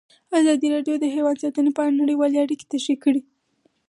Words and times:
ازادي 0.39 0.67
راډیو 0.75 0.95
د 0.99 1.05
حیوان 1.15 1.35
ساتنه 1.43 1.69
په 1.75 1.81
اړه 1.85 1.99
نړیوالې 2.01 2.37
اړیکې 2.45 2.65
تشریح 2.73 2.97
کړي. 3.03 3.21